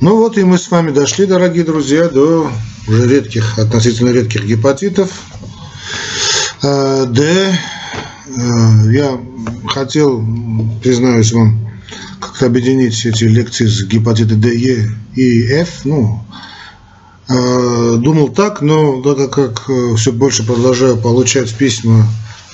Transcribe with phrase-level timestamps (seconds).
[0.00, 2.52] Ну вот и мы с вами дошли, дорогие друзья, до
[2.86, 5.10] уже редких, относительно редких гепатитов.
[6.62, 7.58] А, Д.
[8.36, 9.20] А, я
[9.66, 10.24] хотел,
[10.84, 11.58] признаюсь вам,
[12.20, 15.80] как-то объединить эти лекции с гепатиты Д, Е и Ф.
[15.84, 16.24] Ну,
[17.28, 22.06] а, думал так, но так как э, все больше продолжаю получать письма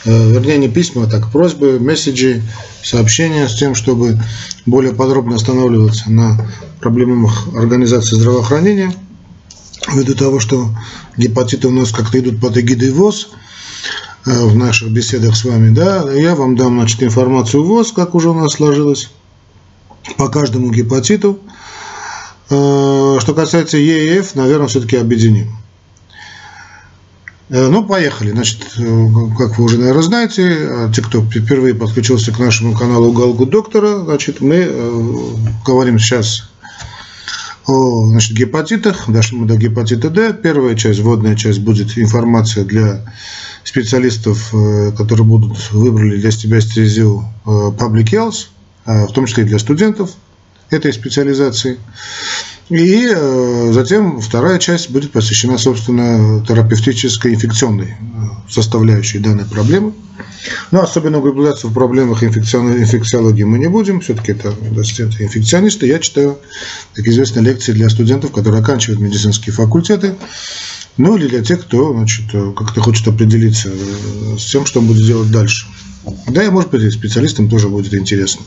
[0.05, 2.43] вернее не письма, а так просьбы, месседжи,
[2.83, 4.19] сообщения с тем, чтобы
[4.67, 6.49] более подробно останавливаться на
[6.81, 8.93] проблемах организации здравоохранения,
[9.93, 10.69] ввиду того, что
[11.17, 13.29] гепатиты у нас как-то идут под эгидой ВОЗ
[14.27, 18.31] э, в наших беседах с вами, да, я вам дам, значит, информацию ВОЗ, как уже
[18.31, 19.11] у нас сложилось,
[20.17, 21.39] по каждому гепатиту.
[22.51, 25.51] Э, что касается ЕФ, наверное, все-таки объединим.
[27.51, 28.31] Э, ну, поехали.
[28.31, 33.13] Значит, э, как вы уже, наверное, знаете, э, те, кто впервые подключился к нашему каналу
[33.13, 34.71] «Галгу доктора», значит, мы
[35.65, 36.49] говорим сейчас
[37.67, 39.09] о значит, гепатитах.
[39.09, 40.33] Дошли мы до гепатита D.
[40.33, 43.01] Первая часть, вводная часть, будет информация для
[43.63, 44.51] специалистов,
[44.97, 48.49] которые будут выбрали для себя стезию Public Health,
[48.85, 50.11] в том числе и для студентов
[50.71, 51.79] этой специализации.
[52.71, 57.95] И э, затем вторая часть будет посвящена, собственно, терапевтической инфекционной э,
[58.49, 59.93] составляющей данной проблемы.
[60.71, 64.01] Но особенно углубляться в проблемах инфекциологии мы не будем.
[64.01, 65.87] Все-таки это доценты инфекционисты.
[65.87, 66.39] Я читаю,
[66.95, 70.15] как известно, лекции для студентов, которые оканчивают медицинские факультеты.
[70.97, 75.05] Ну или для тех, кто значит, как-то хочет определиться э, с тем, что он будет
[75.05, 75.67] делать дальше.
[76.29, 78.43] Да, и может быть, специалистам тоже будет интересно.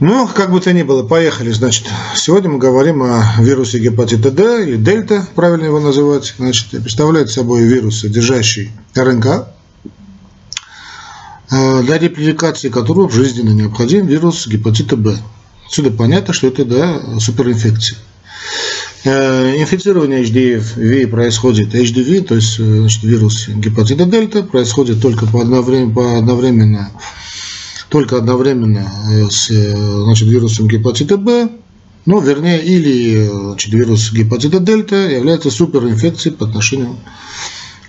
[0.00, 1.50] Ну, как бы то ни было, поехали.
[1.50, 6.34] Значит, сегодня мы говорим о вирусе гепатита D или дельта, правильно его называть.
[6.38, 9.26] Значит, представляет собой вирус, содержащий РНК,
[11.50, 15.18] э, для репликации которого жизненно необходим вирус гепатита Б.
[15.66, 17.98] Отсюда понятно, что это да, суперинфекция.
[19.04, 25.42] Э, инфицирование HDV происходит, HDV, то есть э, значит, вирус гепатита дельта, происходит только по
[25.42, 26.90] одновременно, по одновременно
[27.90, 31.50] только одновременно э, с э, значит, вирусом гепатита Б,
[32.06, 36.96] ну, вернее, или значит, вирус гепатита дельта является суперинфекцией по отношению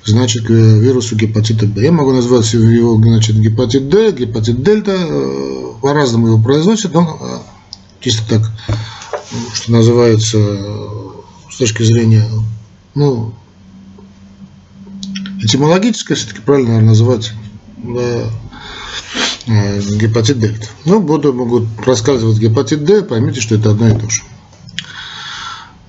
[0.04, 1.84] значит, к вирусу гепатита Б.
[1.84, 7.44] Я могу назвать его значит, гепатит Д, гепатит дельта, э, по-разному его произносят, но
[8.00, 8.52] чисто так,
[9.54, 10.40] что называется,
[11.50, 12.26] с точки зрения,
[12.96, 13.34] ну,
[15.44, 16.80] этимологической, все-таки правильно
[17.84, 18.28] Э,
[19.48, 20.68] гепатит дельта.
[20.86, 24.22] Ну, буду, могут рассказывать гепатит Д, поймите, что это одно и то же.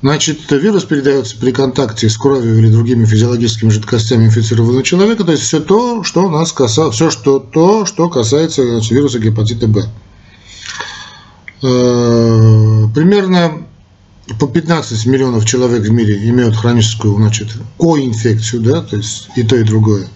[0.03, 5.45] Значит, вирус передается при контакте с кровью или другими физиологическими жидкостями инфицированного человека, то есть
[5.45, 9.89] все то, что нас касается, все что, то, что касается значит, вируса гепатита Б.
[11.63, 13.65] Э, примерно
[14.41, 19.55] по 15 миллионов человек в мире имеют хроническую значит, коинфекцию, да, то есть и то,
[19.55, 20.09] и другое,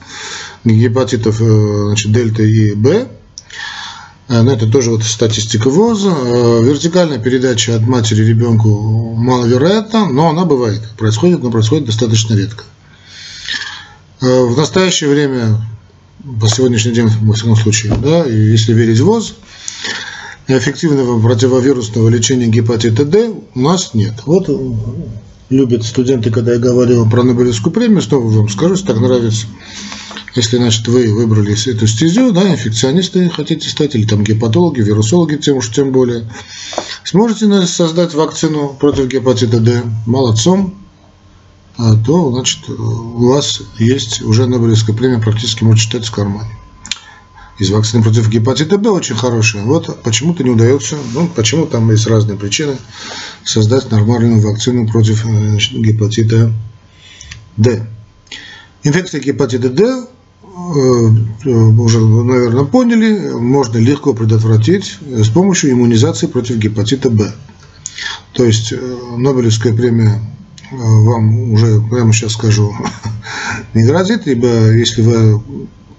[0.65, 3.09] гепатитов э, значит, дельта и Б.
[4.29, 6.07] Э, но это тоже вот статистика ВОЗ.
[6.07, 10.83] Э, вертикальная передача от матери ребенку маловероятна, но она бывает.
[10.97, 12.65] Происходит, но происходит достаточно редко.
[14.21, 15.61] В настоящее время,
[16.41, 19.35] по сегодняшний день, во всяком случае, да, если верить ВОЗ,
[20.49, 24.15] эффективного противовирусного лечения гепатита D у нас нет.
[24.25, 24.49] Вот
[25.51, 29.47] любят студенты, когда я говорил про Нобелевскую премию, снова вам скажу, так нравится.
[30.37, 35.57] Если, значит, вы выбрали эту стезю, да, инфекционисты хотите стать, или там гепатологи, вирусологи, тем
[35.57, 36.31] уж тем более,
[37.05, 40.75] сможете создать вакцину против гепатита D молодцом,
[41.79, 46.51] а то, значит, у вас есть уже Нобелевская премия, практически может считать в кармане.
[47.59, 49.65] Из вакцины против гепатита B очень хорошая.
[49.65, 52.77] Вот почему-то не удается, ну, почему там есть разные причины,
[53.43, 56.53] создать нормальную вакцину против значит, гепатита
[57.57, 57.87] D.
[58.83, 60.16] Инфекция гепатита D Э, э,
[60.57, 67.33] уже, наверное, поняли, можно легко предотвратить с помощью иммунизации против гепатита Б.
[68.33, 70.21] То есть э, Нобелевская премия
[70.71, 72.75] вам уже прямо сейчас скажу
[73.75, 75.43] не грозит, ибо если вы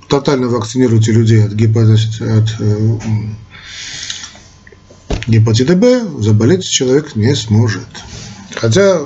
[0.07, 2.47] тотально вакцинируете людей от гепатита, от
[5.27, 7.87] гепатита Б, заболеть человек не сможет.
[8.55, 9.01] Хотя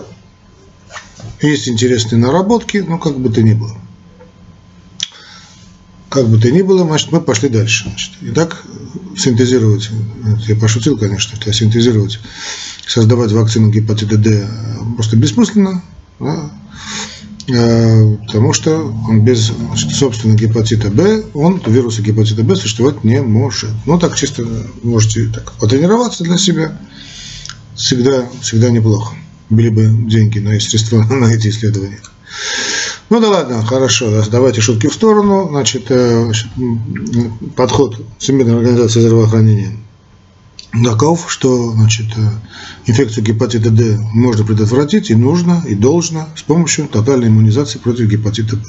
[1.41, 3.80] есть интересные наработки, но как бы то ни было.
[6.11, 7.85] Как бы то ни было, значит, мы пошли дальше.
[7.85, 8.11] Значит.
[8.19, 8.63] Итак,
[9.15, 9.89] синтезировать,
[10.45, 12.19] я пошутил, конечно, что синтезировать,
[12.85, 14.45] создавать вакцину гепатита D
[14.97, 15.81] просто бессмысленно,
[16.19, 16.51] да,
[17.47, 23.21] э, потому что он без значит, собственно гепатита Б, он вируса гепатита Б существовать не
[23.21, 23.69] может.
[23.85, 24.45] Ну так чисто
[24.83, 26.77] можете так потренироваться для себя,
[27.75, 29.15] всегда, всегда неплохо.
[29.49, 32.01] Были бы деньги на средства на эти исследования.
[33.11, 35.49] Ну да ладно, хорошо, давайте шутки в сторону.
[35.49, 36.31] Значит, э,
[37.57, 39.75] подход Всемирной организации здравоохранения
[40.85, 42.21] таков, что значит, э,
[42.85, 48.55] инфекцию гепатита D можно предотвратить и нужно, и должно с помощью тотальной иммунизации против гепатита
[48.55, 48.63] B.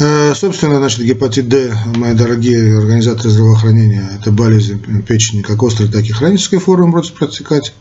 [0.00, 6.04] Э, собственно, значит, гепатит D, мои дорогие организаторы здравоохранения, это болезнь печени как острой, так
[6.04, 7.72] и хронической формы может протекать.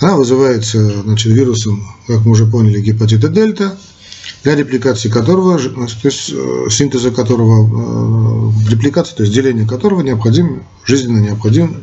[0.00, 3.76] Она вызывается значит, вирусом, как мы уже поняли, гепатита дельта,
[4.44, 10.62] для репликации которого, то есть э, синтеза которого, э, репликации, то есть деление которого необходим,
[10.84, 11.82] жизненно необходим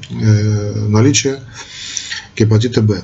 [0.89, 1.41] наличие
[2.35, 3.03] гепатита Б.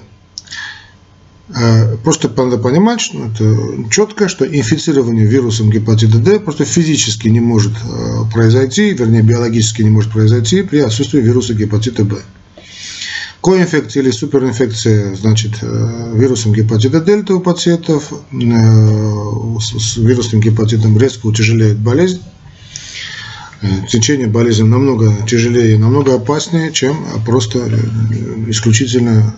[1.53, 7.39] Э, просто надо понимать, что это четко, что инфицирование вирусом гепатита D просто физически не
[7.39, 12.21] может э, произойти, вернее биологически не может произойти при отсутствии вируса гепатита B.
[13.41, 21.77] Коинфекция или суперинфекция, значит, э, вирусом гепатита дельта у пациентов, с вирусным гепатитом резко утяжеляет
[21.79, 22.21] болезнь.
[23.89, 27.59] Течение болезни намного тяжелее, намного опаснее, чем просто
[28.47, 29.35] исключительно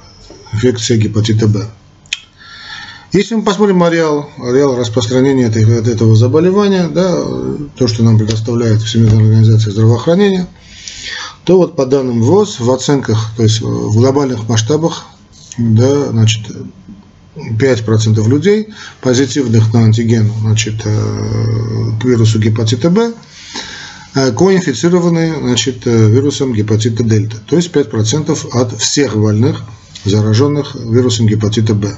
[0.53, 1.65] инфекция гепатита Б.
[3.13, 7.15] Если мы посмотрим ареал, ареал распространения этого заболевания, да,
[7.75, 10.47] то, что нам предоставляет Всемирная организация здравоохранения,
[11.45, 15.05] то вот по данным ВОЗ в оценках, то есть в глобальных масштабах,
[15.57, 16.41] да, значит,
[17.35, 18.69] 5% людей,
[19.01, 23.13] позитивных на антиген значит, э, к вирусу гепатита Б,
[24.15, 29.63] э, коинфицированы значит, э, вирусом гепатита дельта, то есть 5% от всех больных,
[30.05, 31.97] зараженных вирусом гепатита Б.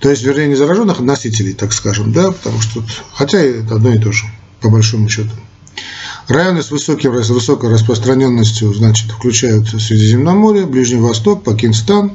[0.00, 2.82] То есть, вернее, не зараженных, а носителей, так скажем, да, потому что,
[3.12, 4.24] хотя это одно и то же,
[4.60, 5.30] по большому счету.
[6.32, 12.12] Районы с, высоким, с высокой распространенностью, значит, включают Средиземноморье, Ближний Восток, Пакистан,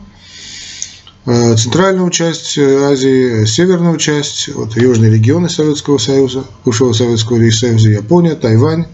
[1.28, 8.34] э, центральную часть Азии, северную часть, вот, южные регионы Советского Союза, бывшего Советского Союза, Япония,
[8.34, 8.88] Тайвань,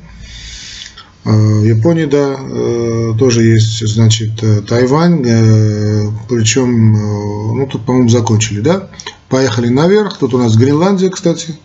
[1.24, 5.24] э, Японии, да, э, тоже есть, значит, э, Тайвань,
[6.28, 6.94] причем,
[7.58, 8.90] ну, тут, по-моему, закончили, да,
[9.30, 11.58] поехали наверх, тут у нас Гренландия, кстати,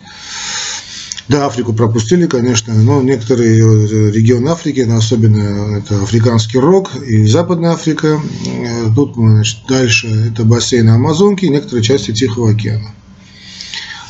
[1.29, 8.19] да, Африку пропустили, конечно, но некоторые регионы Африки, особенно это африканский рог и Западная Африка,
[8.95, 12.91] тут, значит, дальше это бассейн Амазонки и некоторые части Тихого океана.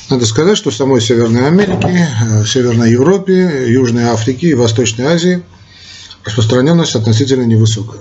[0.10, 5.44] Надо сказать, что в самой Северной Америке, в Северной Европе, Южной Африке и Восточной Азии
[6.24, 8.00] распространенность относительно невысокая.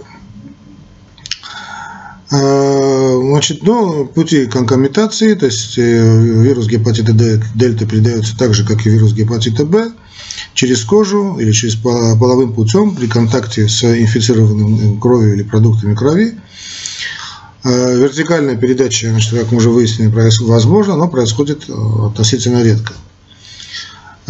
[3.31, 8.87] Значит, ну, пути конкомитации, то есть э, вирус гепатита D, дельта передается так же, как
[8.87, 9.93] и вирус гепатита B,
[10.55, 16.39] через кожу или через половым путем при контакте с инфицированным кровью или продуктами крови
[17.65, 20.13] Э, вертикальная передача, значит, как мы уже выяснили,
[20.45, 21.73] возможно, но происходит э,
[22.07, 22.95] относительно редко.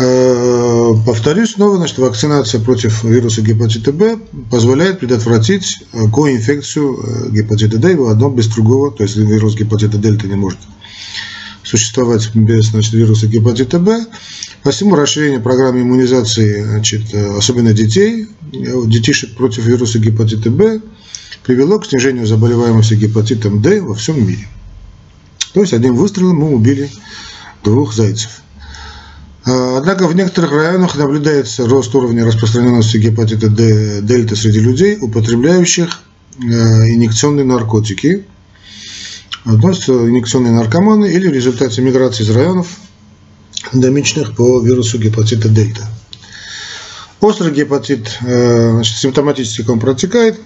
[0.01, 4.17] Э, повторюсь снова, значит, вакцинация против вируса гепатита Б
[4.49, 10.37] позволяет предотвратить коинфекцию гепатита Д, его одно без другого, то есть вирус гепатита дельта не
[10.37, 10.61] может
[11.65, 14.07] существовать без значит, вируса гепатита Б.
[14.63, 20.81] Посему расширение программы иммунизации, значит, особенно детей, детишек против вируса гепатита Б,
[21.45, 24.47] привело к снижению заболеваемости гепатитом D во всем мире.
[25.53, 26.89] То есть одним выстрелом мы убили
[27.65, 28.43] двух зайцев.
[29.49, 36.03] А, однако в некоторых районах наблюдается рост уровня распространенности гепатита D, дельта среди людей, употребляющих
[36.39, 38.27] э, инъекционные наркотики,
[39.45, 42.67] относятся инъекционные наркоманы или в результате миграции из районов,
[43.73, 45.89] эндемичных по вирусу гепатита дельта.
[47.21, 50.39] Острый гепатит, э, значит, симптоматически он протекает,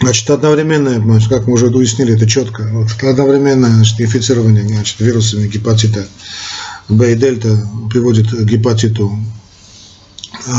[0.00, 6.06] Значит, одновременное, как мы уже уяснили, это четко, вот, одновременное значит, инфицирование значит, вирусами гепатита
[6.88, 9.12] Б и дельта приводит к гепатиту,
[10.46, 10.50] э,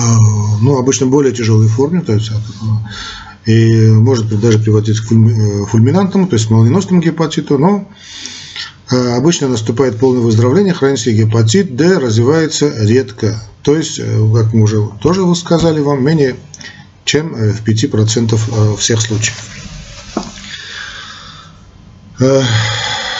[0.61, 2.31] ну, обычно более тяжелой форме, то есть
[3.45, 7.89] и может даже приводить к э, фульминантному, то есть молниеносному гепатиту, но
[8.91, 14.87] э, обычно наступает полное выздоровление, хронический гепатит Д развивается редко, то есть, как мы уже
[15.01, 16.35] тоже сказали вам, менее
[17.09, 19.35] чем э, в 5% э, всех случаев.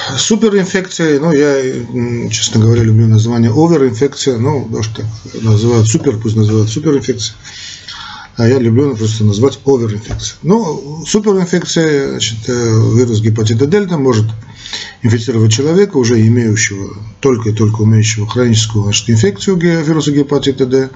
[0.09, 5.05] Э, суперинфекция, ну, я, честно говоря, люблю название оверинфекция, ну, может, так
[5.41, 7.35] называют супер, пусть называют суперинфекция.
[8.37, 10.37] А я люблю просто назвать оверинфекция.
[10.43, 14.25] Ну, суперинфекция, значит, вирус гепатита дельта может
[15.01, 20.89] инфицировать человека, уже имеющего, только и только имеющего хроническую значит, инфекцию вируса гепатита D,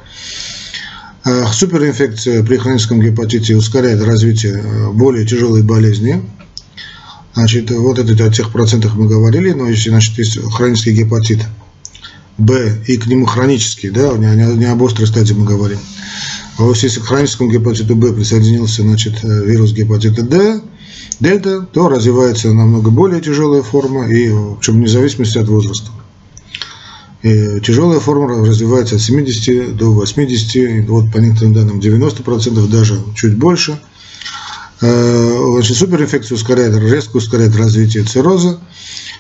[1.54, 6.22] Суперинфекция при хроническом гепатите ускоряет развитие более тяжелой болезни.
[7.34, 11.40] Значит, вот это о тех процентах мы говорили, но если значит, есть хронический гепатит
[12.38, 15.80] Б и к нему хронический, да, не, не об острой стадии мы говорим.
[16.58, 20.62] А вот если к хроническому гепатиту Б присоединился значит, вирус гепатита Д,
[21.20, 25.90] дельта, то развивается намного более тяжелая форма, и причем вне зависимости от возраста.
[27.24, 33.38] И тяжелая форма развивается от 70 до 80, вот по некоторым данным 90%, даже чуть
[33.38, 33.80] больше.
[34.86, 38.60] Э, значит, суперинфекция ускоряет, резко ускоряет развитие цирроза.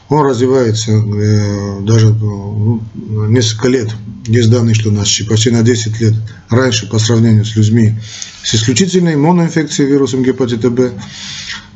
[0.09, 2.81] Он развивается э, даже ну,
[3.29, 3.89] несколько лет.
[4.27, 6.15] Есть данные, что у нас почти на 10 лет
[6.49, 7.95] раньше по сравнению с людьми
[8.43, 10.91] с исключительной моноинфекцией вирусом гепатита Б.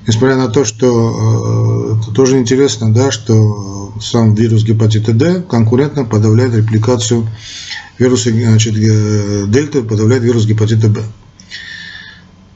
[0.06, 6.56] Несмотря на то, что это тоже интересно, да, что сам вирус гепатита D конкурентно подавляет
[6.56, 7.28] репликацию
[7.98, 11.04] вируса значит, дельта, подавляет вирус гепатита Б.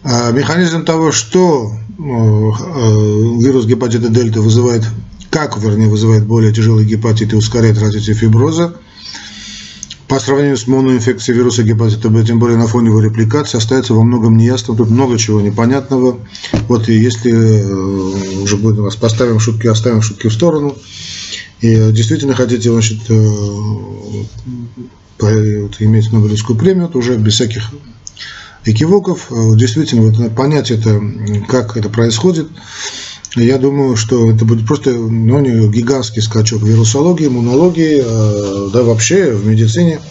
[0.03, 4.83] А механизм того, что вирус гепатита дельта вызывает,
[5.29, 8.75] как, вернее, вызывает более тяжелый гепатит и ускоряет развитие фиброза,
[10.07, 14.03] по сравнению с моноинфекцией вируса гепатита Б, тем более на фоне его репликации, остается во
[14.03, 14.75] многом неясным.
[14.75, 16.17] Тут много чего непонятного.
[16.67, 20.75] Вот и если э, уже будем вас поставим шутки, оставим шутки в сторону,
[21.61, 23.13] и действительно хотите значит, э,
[25.79, 27.71] иметь Нобелевскую премию, то уже без всяких
[28.65, 31.01] экивоков, э, действительно вот понять это,
[31.47, 32.47] как это происходит,
[33.35, 39.45] я думаю, что это будет просто ну, гигантский скачок вирусологии, иммунологии, э, да вообще в
[39.45, 40.01] медицине.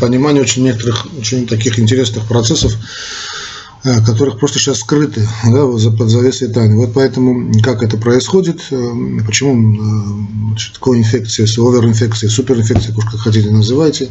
[0.00, 2.74] Понимание очень некоторых, очень таких интересных процессов,
[3.84, 6.76] э, которых просто сейчас скрыты да, под завесой тайны.
[6.76, 8.92] Вот поэтому, как это происходит, э,
[9.26, 10.16] почему
[10.48, 14.08] значит, коинфекция, оверинфекция, суперинфекция, как хотите называйте,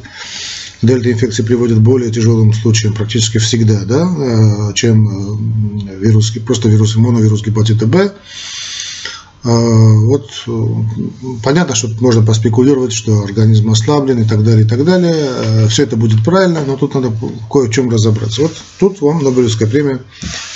[0.82, 4.08] дельта-инфекции приводят к более тяжелым случаям практически всегда, да,
[4.70, 8.12] э, чем э, вирус, просто вирус, моновирус гепатита Б.
[9.44, 10.30] Э, вот
[11.44, 15.68] понятно, что можно поспекулировать, что организм ослаблен и так далее, и так далее.
[15.70, 17.12] Все это будет правильно, но тут надо
[17.50, 18.42] кое в чем разобраться.
[18.42, 20.02] Вот тут вам Нобелевская премия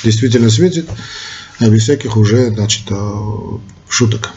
[0.03, 0.89] действительно светит,
[1.59, 2.87] без всяких уже, значит,
[3.87, 4.33] шуток.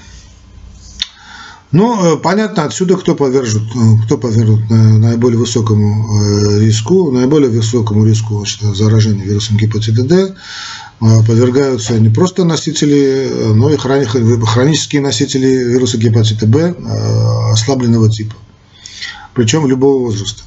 [1.75, 8.07] Ну, э, понятно отсюда, кто повержет, э, кто повержет наиболее высокому э, риску, наиболее высокому
[8.07, 10.35] риску заражения вирусом гепатита D
[11.01, 16.77] подвергаются не просто носители, но и хронические носители вируса гепатита Б
[17.51, 18.37] ослабленного типа,
[19.35, 20.45] причем любого возраста.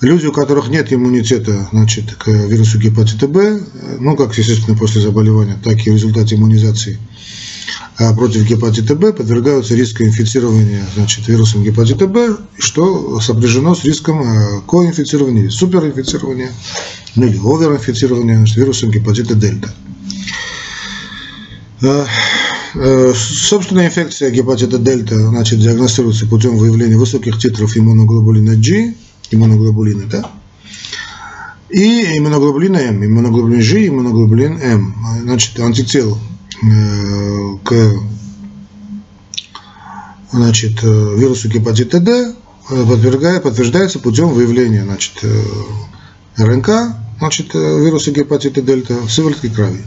[0.00, 3.60] Люди, у которых нет иммунитета значит, к вирусу гепатита Б,
[3.98, 7.00] ну, как, естественно, после заболевания, так и в результате иммунизации–
[7.96, 14.60] против гепатита Б подвергаются риску инфицирования значит, вирусом гепатита Б, что сопряжено с риском э,
[14.66, 16.50] коинфицирования суперинфицирования
[17.14, 19.72] ну, или оверинфицирования значит, вирусом гепатита дельта.
[21.82, 22.04] Э,
[22.74, 28.94] э, собственная инфекция гепатита дельта значит, диагностируется путем выявления высоких титров иммуноглобулина G,
[29.30, 30.30] иммуноглобулины, да,
[31.70, 36.18] и иммуноглобулина М, иммуноглобулин G, иммуноглобулин М, значит, антител
[36.60, 37.74] к
[40.34, 42.34] значит, э, вирусу гепатита D
[42.70, 45.12] э, подтверждается путем выявления значит,
[46.36, 46.68] РНК
[47.18, 49.84] значит, вируса гепатита дельта в сыворотке крови.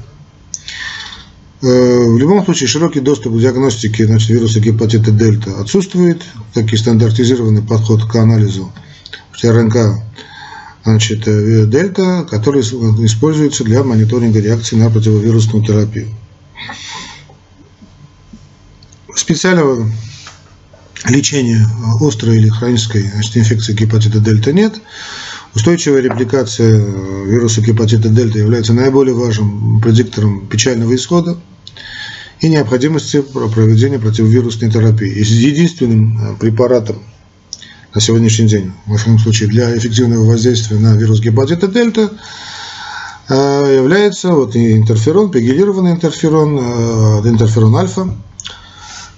[1.60, 6.22] В любом случае широкий доступ к диагностике значит, вируса гепатита дельта отсутствует,
[6.54, 8.72] так и стандартизированный подход к анализу
[9.44, 10.02] РНК
[10.84, 11.24] значит,
[11.70, 16.10] дельта, который используется для мониторинга реакции на противовирусную терапию.
[19.16, 19.90] Специального
[21.06, 21.66] лечения
[22.02, 24.76] острой или хронической значит, инфекции гепатита дельта нет.
[25.56, 26.78] Устойчивая репликация
[27.26, 31.38] вируса гепатита дельта является наиболее важным предиктором печального исхода
[32.42, 35.18] и необходимости проведения противовирусной терапии.
[35.18, 37.02] Единственным препаратом
[37.96, 42.57] на сегодняшний день, в вашем случае, для эффективного воздействия на вирус гепатита дельта Э,
[43.36, 48.10] является вот интерферон, пегилированный интерферон, э, интерферон альфа.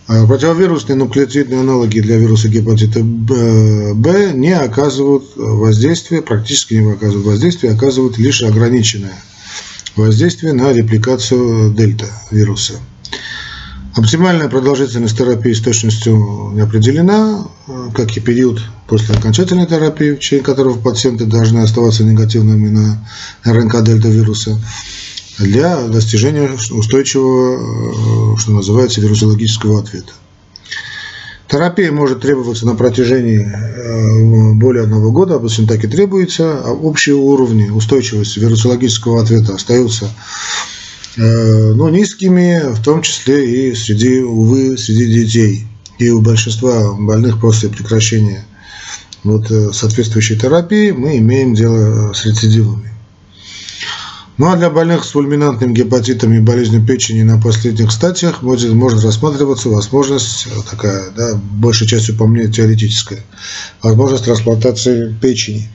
[0.08, 7.72] Э, противовирусные нуклеотидные аналоги для вируса гепатита Б не оказывают воздействия, практически не оказывают воздействия,
[7.72, 9.14] оказывают лишь ограниченное
[9.96, 12.80] воздействие на репликацию дельта вируса.
[13.96, 17.48] Оптимальная продолжительность терапии с точностью не определена,
[17.96, 23.08] как и период после окончательной терапии, в течение которого пациенты должны оставаться негативными на
[23.44, 24.60] РНК дельта вируса
[25.40, 30.12] для достижения устойчивого, что называется, вирусологического ответа.
[31.48, 37.16] Терапия может требоваться на протяжении э, более одного года, обычно так и требуется, а общие
[37.16, 40.10] уровни устойчивости вирусологического ответа остаются э,
[41.18, 45.68] ну, низкими, в том числе и среди, увы, среди детей.
[45.98, 48.46] И у большинства больных после прекращения
[49.24, 52.90] вот, э, соответствующей терапии мы имеем дело с рецидивами.
[54.38, 59.04] Ну а для больных с фульминантным гепатитом и болезнью печени на последних стадиях может, может
[59.04, 63.26] рассматриваться возможность такая, да, большей частью по мне теоретическая,
[63.84, 65.68] возможность трансплантации печени.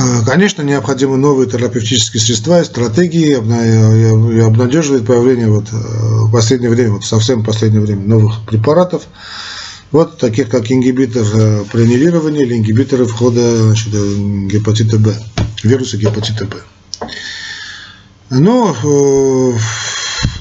[0.00, 6.70] А, конечно, необходимы новые терапевтические средства и стратегии, и обнадеживает появление вот э, в последнее
[6.70, 9.02] время, вот совсем в последнее время новых препаратов,
[9.90, 15.16] вот таких как ингибитор э, пронилирования или ингибиторы входа значит, гепатита Б
[15.64, 16.58] вируса гепатита Б.
[18.30, 19.58] Но э,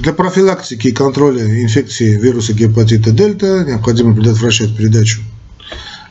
[0.01, 5.21] для профилактики и контроля инфекции вируса гепатита дельта необходимо предотвращать передачу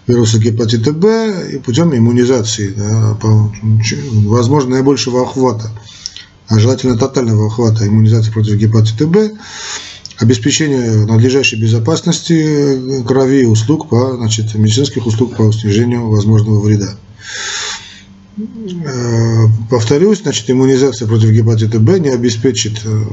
[0.07, 3.53] вируса гепатита Б и путем иммунизации, да, по,
[4.29, 5.71] возможно, наибольшего охвата,
[6.49, 9.33] а желательно тотального охвата иммунизации против гепатита Б,
[10.19, 16.97] обеспечение надлежащей безопасности крови и услуг по, значит, медицинских услуг по снижению возможного вреда.
[18.39, 23.05] Э, повторюсь, значит, иммунизация против гепатита Б не обеспечит, э,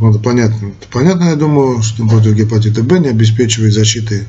[0.00, 4.26] это понятно, это понятно, я думаю, что против гепатита Б не обеспечивает защиты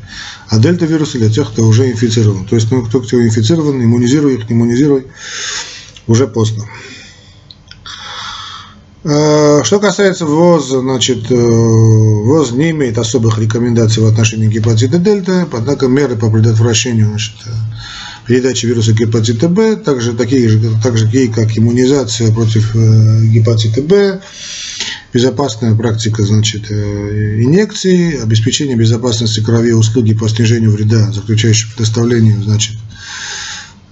[0.47, 2.45] от дельта-вируса для тех, кто уже инфицирован.
[2.45, 5.05] То есть, ну, кто, кто инфицирован, иммунизируй их, не иммунизируй,
[6.07, 6.65] уже поздно.
[9.03, 15.87] Э, что касается ВОЗ, значит, ВОЗ не имеет особых рекомендаций в отношении гепатита дельта, однако
[15.87, 17.35] меры по предотвращению значит,
[18.27, 24.21] передачи вируса гепатита Б, также такие же, также такие, как иммунизация против э, гепатита Б,
[25.13, 32.33] безопасная практика значит, э, инъекций, обеспечение безопасности крови услуги по снижению вреда, заключающие в предоставлении
[32.33, 32.77] значит,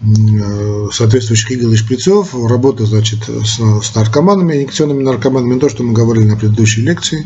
[0.02, 5.94] э, соответствующих игл и шприцов, работа значит, с, с наркоманами, инъекционными наркоманами, то, что мы
[5.94, 7.26] говорили на предыдущей лекции,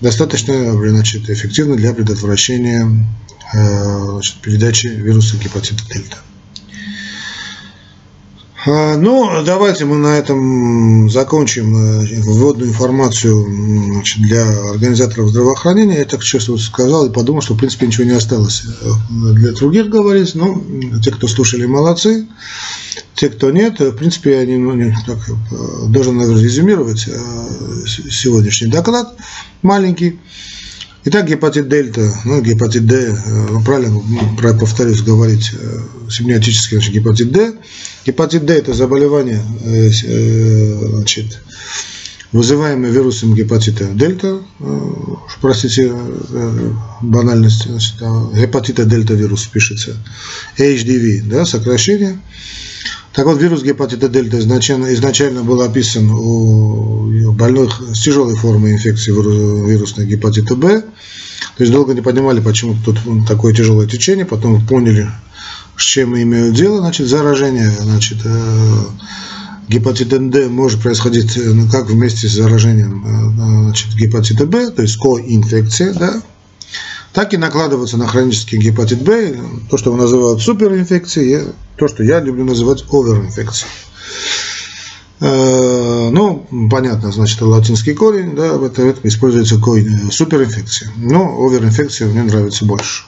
[0.00, 3.06] достаточно значит, эффективно для предотвращения
[3.52, 6.18] значит, передачи вируса гепатита дельта.
[8.66, 13.44] А, ну, давайте мы на этом закончим э, вводную информацию
[13.92, 15.98] значит, для организаторов здравоохранения.
[15.98, 19.90] Я так честно сказал и подумал, что в принципе ничего не осталось э, для других
[19.90, 20.34] говорить.
[20.34, 20.64] Ну,
[21.02, 22.26] те, кто слушали, молодцы.
[23.14, 27.06] Те, кто нет, в принципе, я не, ну, не, так, э, должен, наверное, резюмировать
[27.86, 29.14] сегодняшний доклад
[29.60, 30.18] маленький.
[31.06, 33.14] Итак, гепатит дельта, ну, гепатит D,
[33.50, 35.50] ну, правильно, ну, повторюсь, говорить,
[36.08, 37.52] семиотический значит, гепатит D.
[38.06, 41.42] Гепатит D– это заболевание, э, э, значит,
[42.32, 44.80] вызываемое вирусом гепатита дельта, э,
[45.42, 45.92] простите
[47.02, 49.96] банальность, значит, а, гепатита дельта вирус пишется,
[50.56, 52.18] HDV, да, сокращение.
[53.14, 59.12] Так вот, вирус гепатита дельта изначально, изначально был описан у больных с тяжелой формой инфекции
[59.12, 60.80] вирусной гепатита Б.
[60.80, 62.98] То есть долго не понимали, почему тут
[63.28, 65.08] такое тяжелое течение, потом поняли,
[65.76, 66.78] с чем имеют дело.
[66.80, 68.84] Значит, заражение значит, э,
[69.68, 74.82] гепатитом D может происходить э, ну, как вместе с заражением э, значит, гепатита Б, то
[74.82, 76.20] есть коинфекция, да,
[77.14, 79.36] так и накладываться на хронический гепатит Б,
[79.70, 83.70] то, что называют суперинфекцией, то, что я люблю называть оверинфекцией.
[85.20, 90.90] Э, ну, понятно, значит, латинский корень, да, это, это используется корень суперинфекция.
[90.96, 93.04] Но оверинфекция мне нравится больше.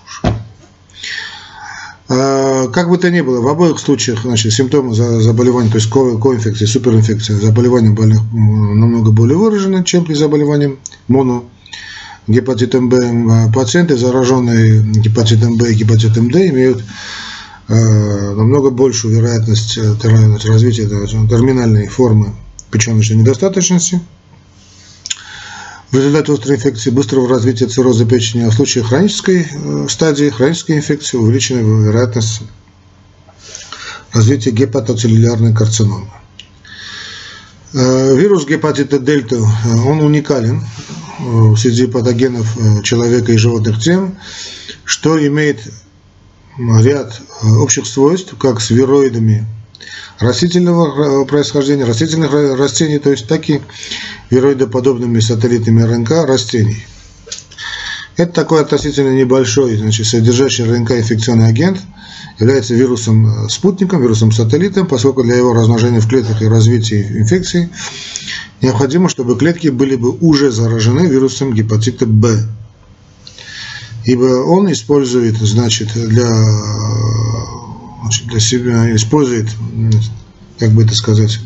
[2.09, 6.65] Э, как бы то ни было, в обоих случаях значит, симптомы заболевания, то есть коинфекции,
[6.65, 10.77] суперинфекция, заболевания больных намного более выражены, чем при заболевании
[11.09, 11.45] моно
[12.27, 13.51] гепатитом Б.
[13.55, 16.83] Пациенты, зараженные гепатитом Б и гепатитом Д, имеют
[17.69, 22.33] Э, намного большую вероятность э, развития терминальной формы
[22.71, 24.01] печеночной недостаточности.
[25.91, 30.77] В результате острой инфекции быстрого развития цирроза печени, а в случае хронической э, стадии, хронической
[30.77, 32.43] инфекции увеличена вероятность
[34.13, 36.09] развития гепатоцеллюлярной карциномы.
[37.73, 40.65] Вирус гепатита дельта, он уникален
[41.57, 44.17] среди патогенов человека и животных тем,
[44.85, 45.61] что имеет
[46.59, 49.47] ряд э, общих свойств, как с вироидами
[50.19, 53.61] растительного э, происхождения, растительных растений, то есть так и
[54.31, 56.87] вироидоподобными сателлитами РНК растений.
[58.17, 61.81] Это такой относительно небольшой, значит, содержащий РНК инфекционный агент,
[62.39, 67.69] является вирусом спутником, вирусом сателлитом, поскольку для его размножения в клетках и развития инфекции
[68.63, 72.47] необходимо, чтобы клетки были бы уже заражены вирусом гепатита Б.
[74.05, 76.29] ибо он использует, значит, для,
[78.03, 79.49] значит, для себя, использует,
[80.59, 81.39] как бы это сказать,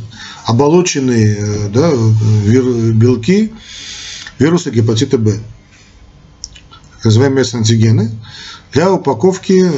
[0.44, 1.90] оболоченные да,
[2.92, 3.52] белки
[4.38, 5.40] вируса гепатита Б,
[7.00, 8.10] так называемые антигены,
[8.72, 9.68] для упаковки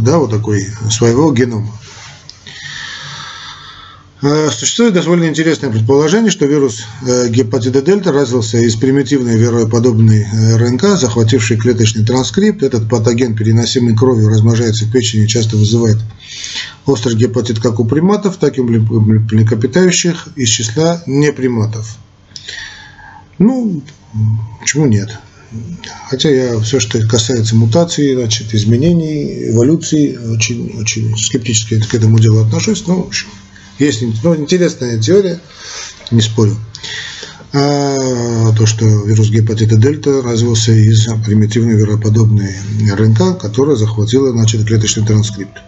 [0.00, 1.72] да, вот такой своего генома.
[4.22, 10.56] Э, существует довольно интересное предположение, что вирус э, гепатита дельта развился из примитивной вероеподобной э,
[10.58, 12.62] РНК, захватившей клеточный транскрипт.
[12.62, 15.98] Этот патоген, переносимый кровью, размножается в печени и часто вызывает
[16.86, 21.96] острый гепатит как у приматов, так и у млекопитающих из числа неприматов.
[23.38, 23.82] Ну,
[24.60, 25.18] почему нет?
[26.08, 32.40] Хотя я все, что касается мутаций, значит, изменений, эволюции, очень, очень скептически к этому делу
[32.42, 33.28] отношусь, но в общем,
[33.78, 35.40] есть ну, интересная теория,
[36.10, 36.56] не спорю.
[37.54, 42.54] А, то, что вирус гепатита дельта развился из примитивной вероподобной
[42.90, 45.58] РНК, которая захватила значит, клеточный транскрипт.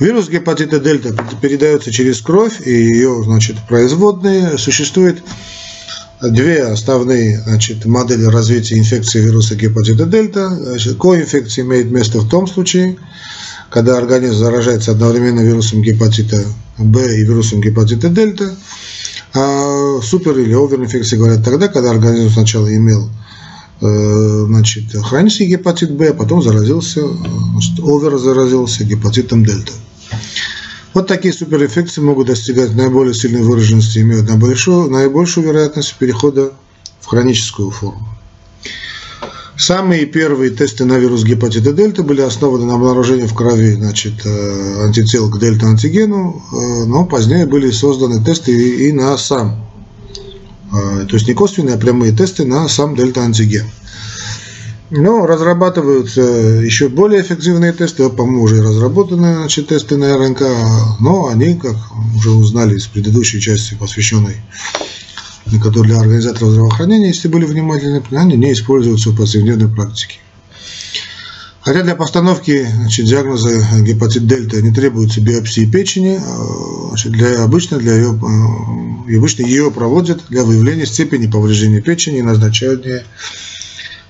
[0.00, 4.58] Вирус гепатита дельта передается через кровь и ее значит, производные.
[4.58, 5.22] Существует
[6.30, 10.50] две основные значит, модели развития инфекции вируса гепатита дельта.
[10.50, 12.96] Значит, коинфекция имеет место в том случае,
[13.70, 16.44] когда организм заражается одновременно вирусом гепатита
[16.78, 18.54] Б и вирусом гепатита дельта.
[19.34, 23.08] А супер или оверинфекции говорят тогда, когда организм сначала имел
[23.80, 27.00] э, значит, хронический гепатит Б, а потом заразился,
[27.52, 29.72] значит, овер заразился гепатитом дельта.
[30.94, 36.52] Вот такие суперинфекции могут достигать наиболее сильной выраженности, имеют наибольшую, наибольшую вероятность перехода
[37.00, 38.08] в хроническую форму.
[39.56, 44.84] Самые первые тесты на вирус гепатита дельта были основаны на обнаружении в крови значит, э,
[44.84, 49.64] антител к дельта-антигену, э, но позднее были созданы тесты и на сам,
[50.72, 53.66] э, то есть не косвенные, а прямые тесты на сам дельта-антиген.
[54.94, 60.42] Но разрабатываются еще более эффективные тесты, по-моему, уже разработаны значит, тесты на РНК,
[61.00, 61.76] но они, как
[62.14, 64.36] уже узнали из предыдущей части, посвященной
[65.62, 70.18] которые для организаторов здравоохранения, если были внимательны, они не используются в повседневной практике.
[71.60, 77.78] Хотя для постановки значит, диагноза гепатит дельта не требуется биопсии печени, а, значит, для, обычно,
[77.78, 83.04] для ее, а, обычно ее проводят для выявления степени повреждения печени и назначения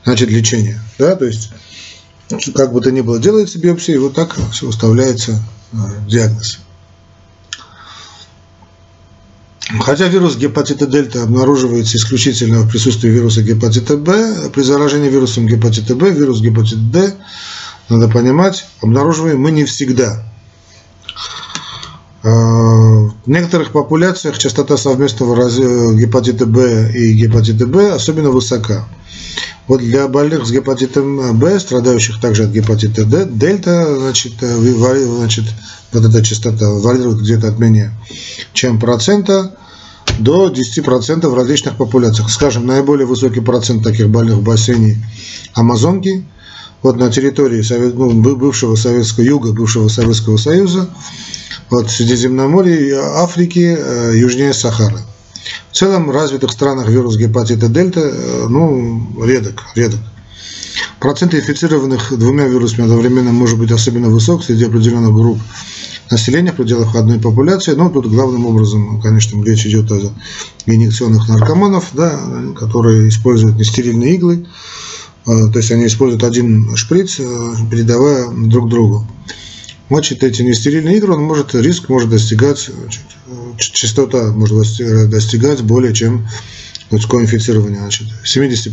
[0.05, 0.81] значит, лечения.
[0.99, 1.17] Да?
[1.17, 1.51] То есть,
[2.55, 6.59] как бы то ни было, делается биопсия, и вот так выставляется а, диагноз.
[9.81, 15.95] Хотя вирус гепатита дельта обнаруживается исключительно в присутствии вируса гепатита Б, при заражении вирусом гепатита
[15.95, 17.15] Б вирус гепатита Д,
[17.89, 20.25] надо понимать, обнаруживаем мы не всегда.
[22.23, 25.49] А, в некоторых популяциях частота совместного
[25.95, 28.87] гепатита Б и гепатита Б особенно высока.
[29.69, 35.45] Вот для больных с гепатитом Б, страдающих также от гепатита Д, дельта, значит, значит
[35.93, 37.93] вот эта частота варьирует где-то от менее
[38.53, 39.57] чем процента
[40.19, 42.31] до 10% в различных популяциях.
[42.31, 44.99] Скажем, наиболее высокий процент таких больных в бассейне
[45.55, 46.25] Амазонки,
[46.83, 50.89] вот на территории ну, бывшего Советского Юга, бывшего Советского Союза,
[51.71, 54.99] вот в Средиземноморье, Африки, э, южнее Сахары.
[55.71, 60.01] В целом, в развитых странах вирус гепатита дельта э, ну, редок, редок.
[61.01, 65.39] Процент инфицированных двумя вирусами одновременно может быть особенно высок среди определенных групп
[66.11, 67.73] населения в пределах одной популяции.
[67.73, 70.13] Но тут главным образом, конечно, речь идет о
[70.67, 72.21] инъекционных наркоманов, да,
[72.57, 74.47] которые используют нестерильные иглы.
[75.27, 79.07] А, то есть они используют один шприц, э, передавая друг другу.
[79.93, 83.03] Значит, эти нестерильные игры, он может, риск может достигать, значит,
[83.59, 84.57] частота может
[85.11, 86.27] достигать более чем
[86.91, 88.73] людское инфицирование, значит, 70%.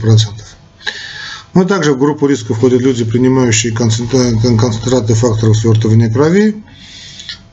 [1.53, 6.63] Ну, также в группу риска входят люди, принимающие концентраты факторов свертывания крови,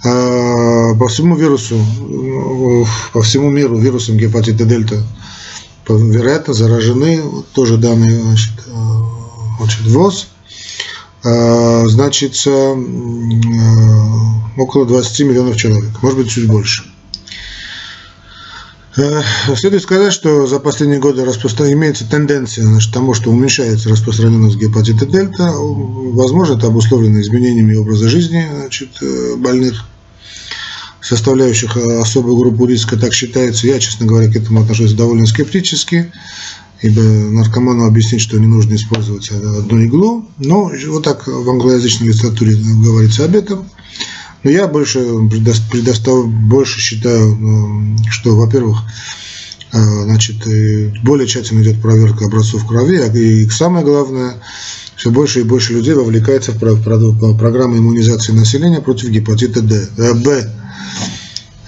[0.04, 1.76] а, по всему вирусу,
[3.12, 5.02] по всему миру вирусом гепатита дельта
[5.88, 7.20] вероятно заражены,
[7.52, 8.52] тоже данные значит,
[9.86, 10.28] ВОЗ,
[11.26, 12.46] значит,
[14.56, 16.84] около 20 миллионов человек, может быть чуть больше.
[19.56, 21.70] Следует сказать, что за последние годы распростран...
[21.72, 25.52] имеется тенденция значит, к тому, что уменьшается распространенность гепатита дельта.
[25.52, 29.84] Возможно, это обусловлено изменениями образа жизни значит, э, больных
[31.02, 33.66] составляющих э, особую группу риска, так считается.
[33.66, 36.10] Я, честно говоря, к этому отношусь довольно скептически,
[36.82, 40.26] ибо наркоману объяснить, что не нужно использовать одну иглу.
[40.38, 43.66] Но вот так в англоязычной литературе говорится об этом.
[44.42, 45.00] Но я больше,
[45.70, 48.78] предостав, больше считаю, ну, что, во-первых,
[49.72, 50.36] э, значит,
[51.02, 54.34] более тщательно идет проверка образцов крови, а и самое главное,
[54.94, 60.48] все больше и больше людей вовлекается в программу иммунизации населения против гепатита э, Б.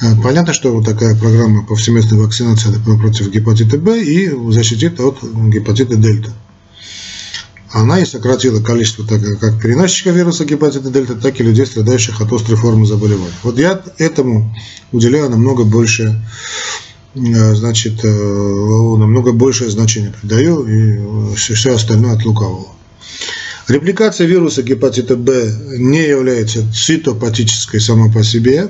[0.01, 5.97] Э, понятно, что вот такая программа повсеместной вакцинации против гепатита Б и защитит от гепатита
[5.97, 6.33] дельта.
[7.71, 12.33] Она и сократила количество так, как переносчиков вируса гепатита дельта, так и людей, страдающих от
[12.33, 13.33] острой формы заболевания.
[13.43, 14.55] Вот я этому
[14.91, 16.19] уделяю намного больше
[17.15, 22.69] Э, значит, э, намного большее значение придаю и все остальное от лукавого.
[23.67, 28.69] Репликация вируса гепатита Б не является цитопатической сама по себе.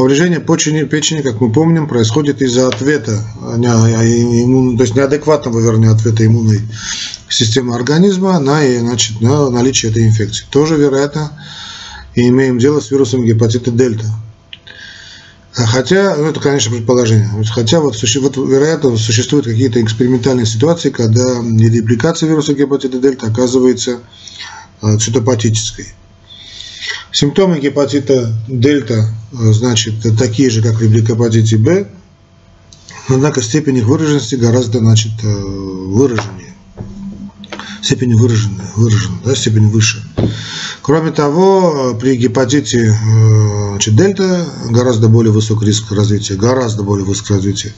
[0.00, 5.90] Повреждение почени, печени, как мы помним, происходит из-за ответа, а а то есть неадекватного, вернее,
[5.90, 6.62] ответа иммунной
[7.28, 10.46] системы организма на, значит, на наличие этой инфекции.
[10.48, 11.32] Тоже, вероятно,
[12.14, 14.06] имеем дело с вирусом гепатита дельта.
[15.52, 17.28] Хотя, ну это, конечно, предположение.
[17.52, 24.00] Хотя, вот, вот вероятно, существуют какие-то экспериментальные ситуации, когда репликация вируса гепатита дельта оказывается
[24.98, 25.92] цитопатической.
[27.12, 31.88] Симптомы гепатита дельта, э, значит, такие же, как при гепатите Б,
[33.08, 36.54] однако степень их выраженности гораздо, значит, э, выраженнее
[37.82, 40.02] степень выражена, выражена да, степень выше.
[40.82, 47.30] Кроме того, при гепатите э, значит, дельта гораздо более высок риск развития, гораздо более высок
[47.30, 47.72] развития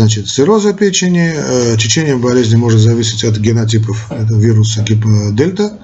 [0.00, 1.32] значит, цирроза печени.
[1.34, 5.78] Э, течение болезни может зависеть от генотипов этого вируса дельта.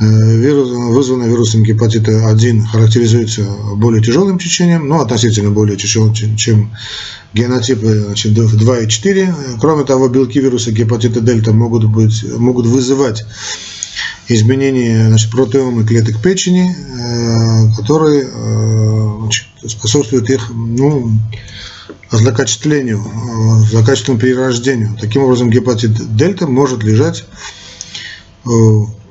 [0.00, 3.44] Э, вирус, вызванный вирусом гепатита 1 характеризуется
[3.76, 6.74] более тяжелым течением, но относительно более тяжелым, чем
[7.32, 9.34] генотипы значит, 2 и 4.
[9.60, 13.24] Кроме того, белки вируса гепатита дельта могут, быть, могут вызывать
[14.26, 21.12] изменения значит, протеомы клеток печени, э, которые э, значит, способствуют их ну,
[22.10, 23.00] злокачествению,
[23.70, 24.96] злокачественному перерождению.
[25.00, 27.24] Таким образом, гепатит дельта может лежать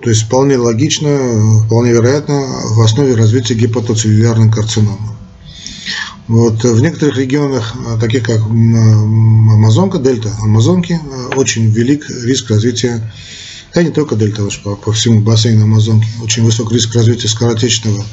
[0.03, 4.97] то есть вполне логично, вполне вероятно в основе развития гепатоцеллюлярной карциномы.
[6.27, 10.99] Вот, в некоторых регионах, таких как Амазонка, дельта Амазонки,
[11.37, 13.13] очень велик риск развития,
[13.73, 18.03] да не только дельта, по, по всему бассейну Амазонки, очень высок риск развития скоротечного,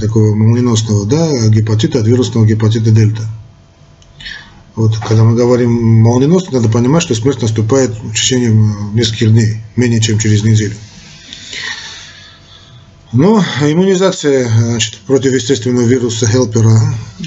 [0.00, 3.28] такого молниеносного да, гепатита от вирусного гепатита дельта.
[4.76, 8.52] Вот, когда мы говорим молниеносно, надо понимать, что смерть наступает в течение
[8.94, 10.74] нескольких дней, менее чем через неделю.
[13.12, 16.78] Но иммунизация значит, против естественного вируса Хелпера,
[17.20, 17.22] э,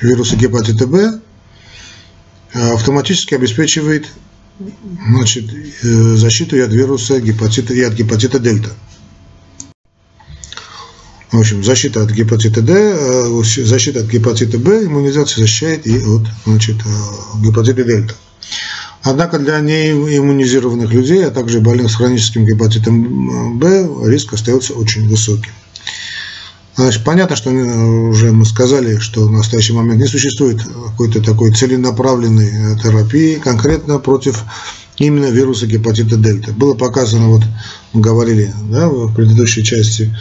[0.00, 1.20] вируса гепатита Б,
[2.52, 4.06] э, автоматически обеспечивает
[5.08, 8.70] значит, э, защиту и от вируса гепатита и от гепатита дельта.
[11.32, 16.76] В общем, защита от гепатита Д, защита от гепатита Б, иммунизация защищает и от значит,
[17.42, 18.14] гепатита дельта.
[19.08, 25.52] Однако для неиммунизированных людей, а также больных с хроническим гепатитом Б, риск остается очень высоким.
[26.74, 32.48] Значит, понятно, что уже мы сказали, что в настоящий момент не существует какой-то такой целенаправленной
[32.48, 34.42] э, терапии конкретно против
[34.98, 36.50] именно вируса гепатита дельта.
[36.50, 37.42] Было показано, вот
[37.92, 40.12] мы говорили да, в предыдущей части,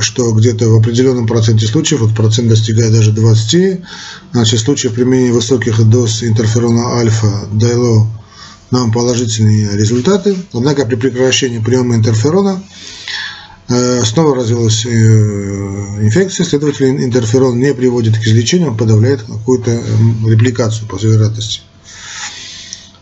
[0.00, 3.80] что где-то в определенном проценте случаев, вот процент достигает даже 20,
[4.32, 8.08] значит, случаев применения высоких доз интерферона альфа дало
[8.70, 10.36] нам положительные результаты.
[10.52, 12.62] Однако при прекращении приема интерферона
[13.68, 19.70] э, снова развилась э, инфекция, следовательно, интерферон не приводит к излечению, он подавляет какую-то
[20.26, 21.60] репликацию по всей вероятности.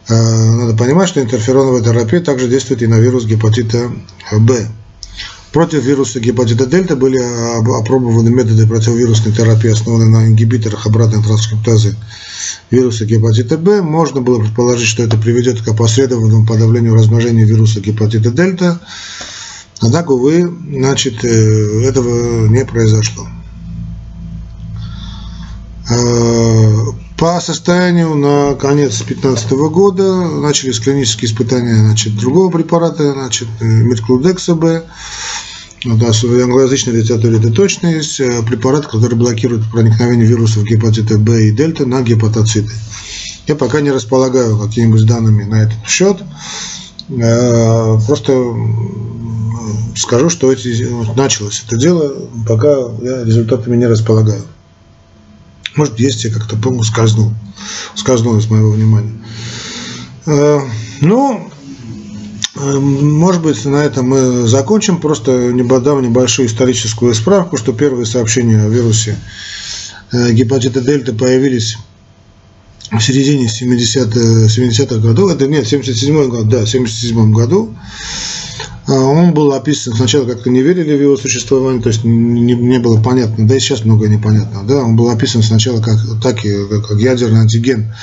[0.09, 3.91] Э, надо понимать, что интерфероновая терапия также действует и на вирус гепатита
[4.31, 4.69] Б.
[5.53, 11.95] Против вируса гепатита дельта были опробованы методы противовирусной терапии, основанные на ингибиторах обратной транскриптазы
[12.71, 13.83] вируса гепатита Б.
[13.83, 18.81] Можно было предположить, что это приведет к опосредованному подавлению размножения вируса гепатита дельта.
[19.81, 23.27] Однако, увы, значит, э, этого не произошло.
[25.91, 26.73] Э,
[27.19, 34.85] по состоянию на конец 2015 года начались клинические испытания значит, другого препарата, значит, метклудекса Б.
[35.85, 41.49] Да, в англоязычной литературе это точно есть э, препарат, который блокирует проникновение вирусов гепатита Б
[41.49, 42.71] и дельта на гепатоциты.
[43.49, 46.23] Я пока не располагаю какими-нибудь данными на этот счет.
[47.09, 48.55] Э, просто
[49.97, 52.15] скажу, что эти, началось это дело,
[52.47, 52.71] пока
[53.03, 54.45] я результатами не располагаю.
[55.75, 57.33] Может, есть, я как-то помню, скользнул.
[57.97, 59.15] Скользнул из моего внимания.
[60.27, 60.61] Э,
[61.01, 61.51] ну,
[62.63, 65.01] может быть, на этом мы закончим.
[65.01, 69.17] Просто дам небольшую историческую справку, что первые сообщения о вирусе
[70.13, 71.77] э, гепатита дельта появились
[72.91, 77.75] в середине 70-х 70 годов, это нет, 77 год, да, в 77 году,
[78.89, 83.01] он был описан, сначала как-то не верили в его существование, то есть не, не было
[83.01, 86.99] понятно, да и сейчас многое непонятно, да, он был описан сначала как, так и, как
[86.99, 87.95] ядерный антиген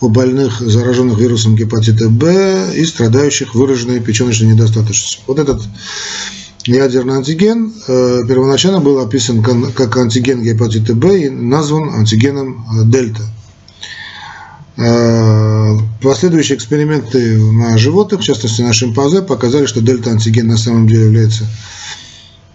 [0.00, 5.22] у больных, зараженных вирусом гепатита Б и страдающих выраженной печеночной недостаточностью.
[5.26, 5.60] Вот этот
[6.64, 13.22] ядерный антиген э, первоначально был описан как антиген гепатита Б и назван антигеном э, дельта.
[14.80, 21.06] Э, последующие эксперименты на животных, в частности на шимпанзе, показали, что дельта-антиген на самом деле
[21.06, 21.46] является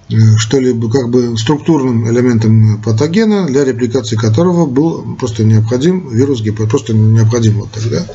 [0.10, 6.70] э, что-либо как бы структурным элементом патогена, для репликации которого был просто необходим вирус гепатита,
[6.70, 8.06] просто необходим вот тогда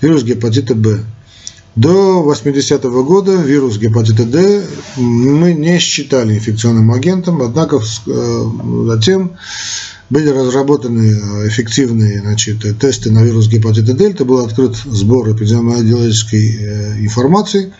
[0.00, 1.04] вирус гепатита Б.
[1.76, 4.64] До 80-го года вирус гепатита D
[4.96, 8.44] мы не считали инфекционным агентом, однако э,
[8.86, 9.36] затем
[10.10, 17.72] были разработаны эффективные значит, тесты на вирус гепатита дельта, был открыт сбор эпидемиологической э, информации.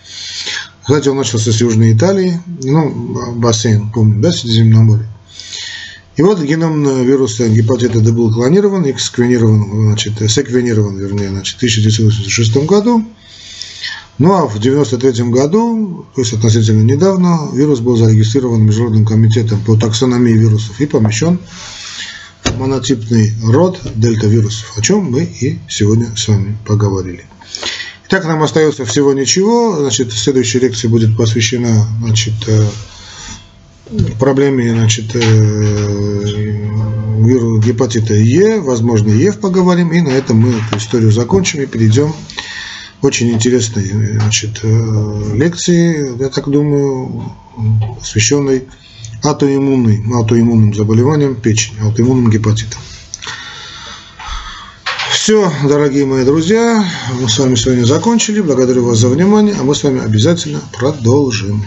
[0.83, 5.09] Кстати, он начался с Южной Италии, ну, бассейн, помню, да, Средиземное море.
[6.17, 11.59] И вот геном вируса гепатита D был клонирован и сквинирован, значит, секвенирован, вернее, значит, в
[11.59, 13.05] 1986 году.
[14.19, 19.77] Ну а в 1993 году, то есть относительно недавно, вирус был зарегистрирован Международным комитетом по
[19.77, 21.39] таксономии вирусов и помещен
[22.57, 27.25] монотипный род дельта-вирусов, о чем мы и сегодня с вами поговорили.
[28.09, 29.77] Итак, нам остается всего ничего.
[29.81, 32.69] Значит, следующая лекция будет посвящена значит, э,
[34.19, 36.67] проблеме значит, э,
[37.19, 42.15] вирус гепатита Е, возможно, ЕВ поговорим, и на этом мы эту историю закончим и перейдем
[43.01, 43.89] к очень интересной
[44.21, 47.33] значит, э, лекции, я так думаю,
[47.99, 48.65] посвященной
[49.23, 52.81] аутоиммунный, аутоиммунным заболеванием печени, аутоиммунным гепатитом.
[55.13, 56.85] Все, дорогие мои друзья,
[57.21, 58.41] мы с вами сегодня закончили.
[58.41, 61.65] Благодарю вас за внимание, а мы с вами обязательно продолжим.